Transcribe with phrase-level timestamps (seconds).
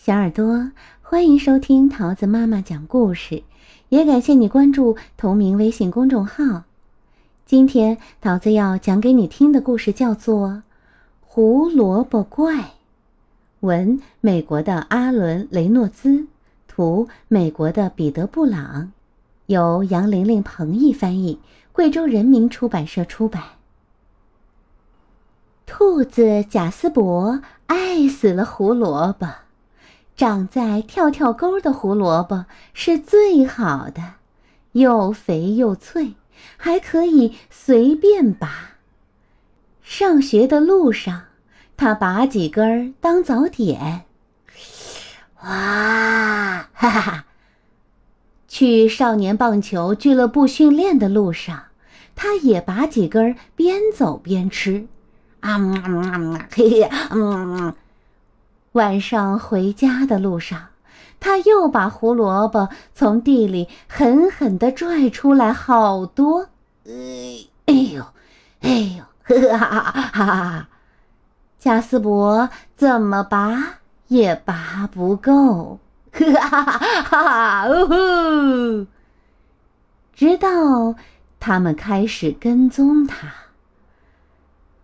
[0.00, 0.70] 小耳朵，
[1.02, 3.42] 欢迎收听桃子妈妈讲故事，
[3.88, 6.62] 也感谢你关注同名微信公众号。
[7.44, 10.48] 今天桃子要讲给你听的故事叫做
[11.20, 12.54] 《胡萝卜怪》，
[13.58, 16.28] 文美国的阿伦·雷诺兹，
[16.68, 18.92] 图美国的彼得·布朗，
[19.46, 21.40] 由杨玲玲、彭毅翻译，
[21.72, 23.42] 贵州人民出版社出版。
[25.66, 29.26] 兔子贾斯伯爱死了胡萝卜。
[30.18, 34.14] 长在跳跳沟的胡萝卜是最好的，
[34.72, 36.14] 又肥又脆，
[36.56, 38.72] 还可以随便拔。
[39.80, 41.26] 上学的路上，
[41.76, 44.06] 他拔几根当早点。
[45.44, 47.24] 哇，哈哈哈！
[48.48, 51.66] 去少年棒球俱乐部训练的路上，
[52.16, 54.88] 他也拔几根边走边吃。
[55.38, 56.48] 啊啊啊！
[56.52, 57.72] 嘿嘿，嗯。
[58.78, 60.68] 晚上回家的路上，
[61.18, 66.50] 他又把胡萝卜从地里狠狠地拽出来好多。
[67.66, 68.04] 哎呦，
[68.60, 69.02] 哎呦，
[69.50, 70.68] 哈哈哈哈！
[71.58, 75.80] 加斯伯怎么拔也拔不够，
[76.12, 77.68] 哈哈哈哈！
[77.68, 78.86] 呜呼！
[80.14, 80.94] 直到
[81.40, 83.34] 他们开始跟踪他，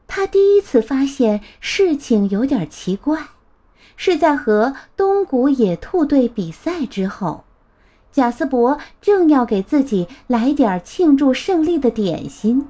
[0.08, 3.28] 他第一次发现事情有点奇怪。
[3.96, 7.44] 是在和东谷野兔队比赛之后，
[8.12, 12.68] 贾斯伯正要给自己来点庆祝胜利的点心。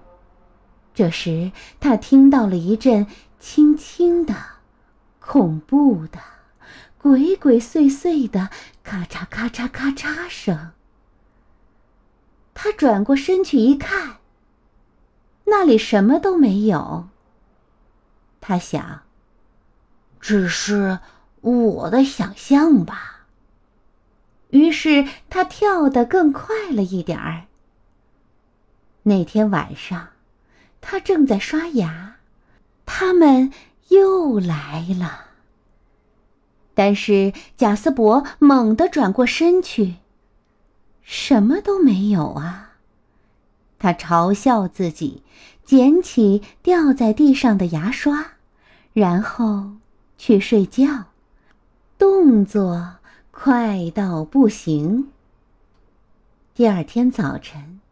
[0.94, 3.06] 这时，他听到了一阵
[3.40, 4.34] 轻轻的、
[5.18, 6.18] 恐怖的、
[6.98, 8.50] 鬼鬼祟祟的
[8.82, 10.70] 咔嚓咔嚓咔嚓声。
[12.54, 14.18] 他转过身去一看，
[15.46, 17.08] 那里什么都没有。
[18.40, 19.02] 他想，
[20.24, 21.00] 只是。
[21.42, 23.26] 我的想象吧。
[24.48, 27.42] 于是他跳得更快了一点儿。
[29.02, 30.08] 那天晚上，
[30.80, 32.16] 他正在刷牙，
[32.86, 33.52] 他们
[33.88, 35.26] 又来了。
[36.72, 39.96] 但是贾斯伯猛地转过身去，
[41.02, 42.76] 什么都没有啊！
[43.78, 45.22] 他嘲笑自己，
[45.62, 48.28] 捡起掉在地上的牙刷，
[48.94, 49.72] 然后
[50.26, 51.04] 去睡觉。
[51.98, 52.94] 动作
[53.30, 55.12] 快到不行。
[56.54, 57.82] 第二天早晨，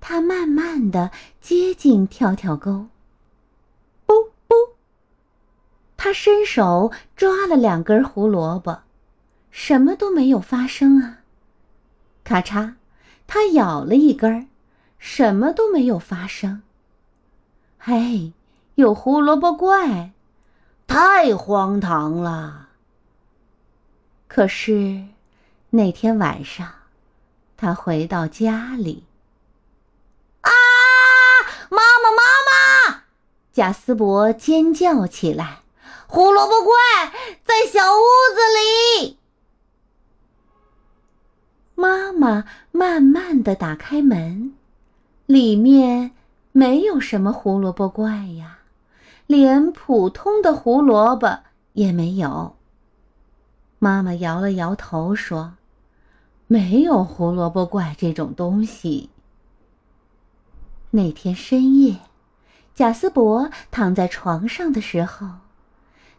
[0.00, 2.88] 他慢慢的接近跳跳沟。
[4.06, 4.14] 哦
[4.48, 4.54] 哦，
[5.96, 8.80] 他伸手抓了两根胡萝卜，
[9.52, 11.20] 什么都没有发生啊。
[12.24, 12.74] 咔嚓，
[13.28, 14.48] 他咬了一根，
[14.98, 16.60] 什么都没有发生。
[17.78, 18.32] 嘿，
[18.74, 20.10] 有胡萝卜怪，
[20.88, 22.70] 太荒唐了。
[24.26, 25.04] 可是，
[25.70, 26.66] 那天晚上，
[27.56, 29.04] 他回到家里。
[30.40, 30.50] 啊！
[31.70, 32.22] 妈妈，妈
[32.90, 33.02] 妈！
[33.52, 35.60] 贾斯伯尖叫起来
[36.08, 36.72] ：“胡萝卜怪
[37.44, 38.02] 在小屋
[38.34, 38.40] 子
[39.04, 39.18] 里！”
[41.76, 44.54] 妈妈慢慢的打开门，
[45.26, 46.12] 里面
[46.52, 48.57] 没有什么胡萝卜怪呀，
[49.28, 51.40] 连普通的胡萝卜
[51.74, 52.56] 也没有。
[53.78, 55.52] 妈妈摇了摇头说
[56.48, 59.10] ：“没有胡萝卜怪这种东西。”
[60.92, 62.00] 那天深夜，
[62.74, 65.28] 贾斯伯躺在床上的时候，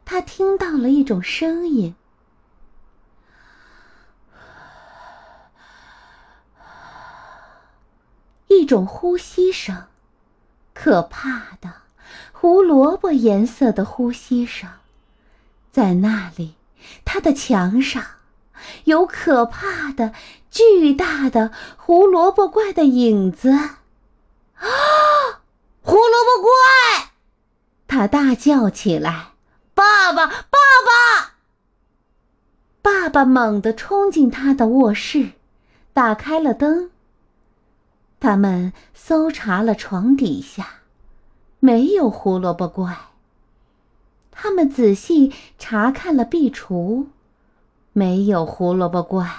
[0.05, 1.95] 他听到了一种声音，
[8.49, 9.87] 一种呼吸声，
[10.75, 11.73] 可怕的
[12.31, 14.69] 胡萝卜颜色的呼吸声，
[15.71, 16.55] 在那里。
[17.03, 18.03] 他的墙上
[18.85, 20.13] 有可怕的、
[20.49, 23.49] 巨大的胡萝卜怪的影子。
[23.51, 23.75] 啊！
[25.81, 27.11] 胡萝卜怪！
[27.87, 29.29] 他大叫起来
[29.75, 30.33] ：“爸爸，爸
[30.85, 31.35] 爸！”
[32.81, 35.31] 爸爸猛地冲进他的卧室，
[35.93, 36.91] 打开了灯。
[38.19, 40.78] 他们搜查了床底下，
[41.59, 42.97] 没有胡萝卜怪。
[44.31, 47.07] 他们仔细查看了壁橱，
[47.91, 49.29] 没有胡萝卜怪。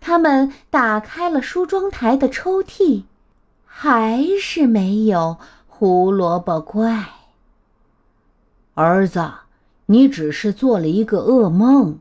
[0.00, 3.04] 他们打开了梳妆台的抽屉，
[3.64, 7.06] 还是没有胡萝卜怪。
[8.74, 9.32] 儿子，
[9.86, 11.98] 你只是做了一个噩梦。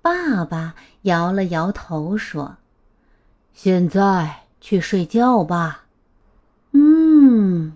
[0.00, 2.56] 爸爸摇了摇头说
[3.54, 5.84] ：“现在去睡觉吧。”
[6.72, 7.72] 嗯。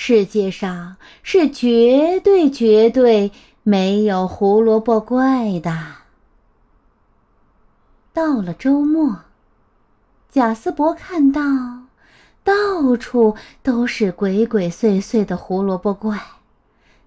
[0.00, 3.32] 世界上是绝对绝对
[3.64, 5.76] 没有胡萝卜怪的。
[8.12, 9.22] 到了周末，
[10.30, 11.42] 贾斯伯看到
[12.44, 13.34] 到处
[13.64, 16.16] 都是鬼鬼祟祟的胡萝卜怪，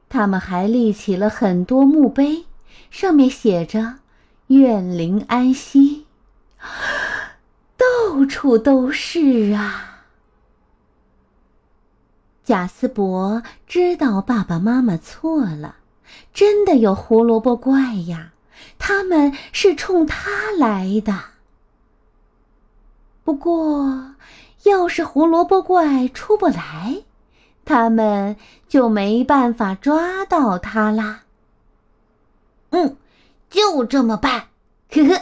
[0.09, 2.43] 他们还立起了很多墓碑，
[2.89, 3.99] 上面写着
[4.47, 6.07] “愿灵安息”，
[7.79, 9.90] 到处都是啊。
[12.43, 15.75] 贾斯伯知道爸爸妈妈错了，
[16.33, 18.33] 真的有胡萝卜怪呀。
[18.77, 21.17] 他们是冲他来的。
[23.23, 24.15] 不过，
[24.63, 27.03] 要是胡萝卜怪出不来，
[27.63, 28.35] 他们
[28.67, 31.23] 就没办法抓到他啦。
[32.71, 32.97] 嗯，
[33.49, 34.47] 就这么办。
[34.89, 35.21] 呵呵，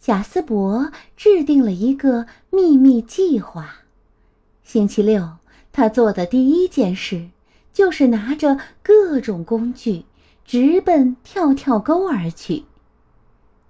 [0.00, 3.76] 贾斯伯制定了一个秘密计划。
[4.62, 5.28] 星期六，
[5.72, 7.28] 他做的第一件事
[7.72, 10.04] 就是拿着各种工具。
[10.42, 12.64] 直奔跳跳沟而去。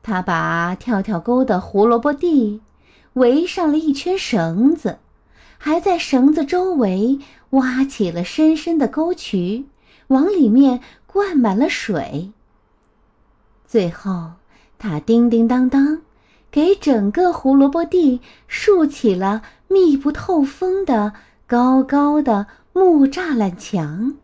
[0.03, 2.63] 他把跳跳沟的胡萝卜地
[3.13, 4.99] 围上了一圈绳子，
[5.59, 7.19] 还在绳子周围
[7.51, 9.67] 挖起了深深的沟渠，
[10.07, 12.33] 往里面灌满了水。
[13.67, 14.31] 最后，
[14.79, 16.01] 他叮叮当当，
[16.51, 21.13] 给整个胡萝卜地竖起了密不透风的
[21.51, 24.15] 高高的木栅栏墙。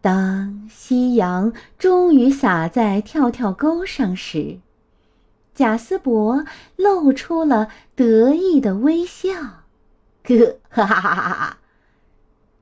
[0.00, 4.60] 当夕阳终于洒在跳跳沟上时，
[5.52, 6.44] 贾斯伯
[6.76, 9.32] 露出了得意的微笑。
[10.22, 11.58] 呵，哈哈哈哈哈！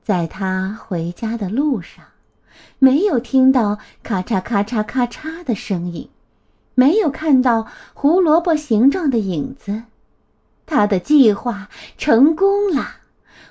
[0.03, 2.03] 在他回家的路上，
[2.79, 6.09] 没有听到咔嚓咔嚓咔嚓的声音，
[6.73, 9.83] 没有看到胡萝卜形状的影子，
[10.65, 13.01] 他的计划成功了。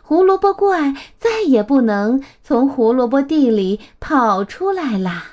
[0.02, 5.26] 胡萝卜怪再也不能从胡萝卜地里跑出来啦。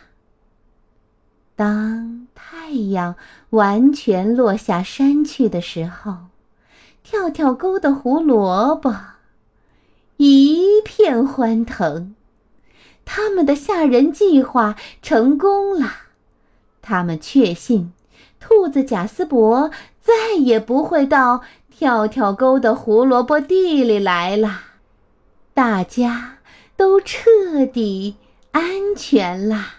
[1.56, 3.16] 当太阳
[3.50, 6.28] 完全落下山去的时候，
[7.04, 8.96] 跳跳沟的胡萝卜
[10.16, 12.16] 一片欢腾，
[13.04, 15.92] 他们的吓人计划成功了。
[16.82, 17.92] 他们确信，
[18.40, 21.42] 兔子贾斯伯再也不会到
[21.80, 24.64] 跳跳沟的胡萝卜地里来了。
[25.54, 26.40] 大家
[26.76, 28.18] 都彻底
[28.52, 29.76] 安全啦！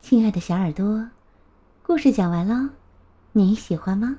[0.00, 1.06] 亲爱的小耳朵，
[1.84, 2.70] 故事讲完了，
[3.30, 4.16] 你喜欢吗？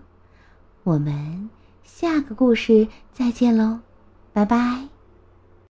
[0.83, 1.49] 我们
[1.83, 3.79] 下个故事再见喽，
[4.31, 4.92] 拜拜。